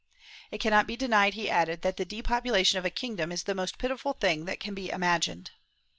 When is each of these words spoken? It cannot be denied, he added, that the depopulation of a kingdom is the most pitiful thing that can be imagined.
It 0.49 0.57
cannot 0.57 0.87
be 0.87 0.95
denied, 0.95 1.35
he 1.35 1.47
added, 1.47 1.83
that 1.83 1.97
the 1.97 2.05
depopulation 2.05 2.79
of 2.79 2.85
a 2.85 2.89
kingdom 2.89 3.31
is 3.31 3.43
the 3.43 3.53
most 3.53 3.77
pitiful 3.77 4.13
thing 4.13 4.45
that 4.45 4.59
can 4.59 4.73
be 4.73 4.89
imagined. 4.89 5.51